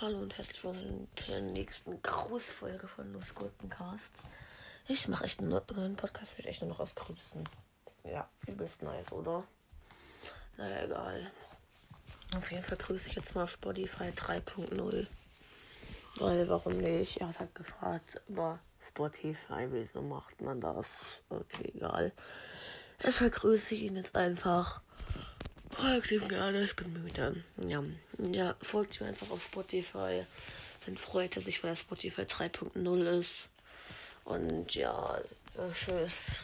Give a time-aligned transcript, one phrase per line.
[0.00, 4.10] Hallo und herzlich willkommen zu der nächsten Grußfolge von Losgurkencast.
[4.88, 7.44] Ich mache echt einen neuen Podcast, wird echt nur noch aus Grüßen.
[8.04, 9.44] Ja, übelst nice, oder?
[10.56, 11.30] Naja, egal.
[12.36, 15.06] Auf jeden Fall grüße ich jetzt mal Spotify 3.0.
[16.16, 17.18] Weil, warum nicht?
[17.18, 18.58] Er hat halt gefragt über
[18.88, 21.22] Spotify, wieso macht man das?
[21.28, 22.12] Okay, egal.
[23.02, 24.80] Deshalb grüße ich ihn jetzt einfach.
[25.82, 27.42] Folgt ihm gerne, ich bin müde.
[27.66, 27.82] Ja,
[28.30, 30.24] ja folgt ihm einfach auf Spotify.
[30.86, 33.48] Dann freut er sich, weil er Spotify 3.0 ist.
[34.24, 35.20] Und ja,
[35.74, 36.38] tschüss.